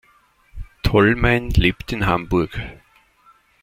Tolmein 0.83 1.51
lebt 1.51 1.93
in 1.93 2.07
Hamburg. 2.07 2.59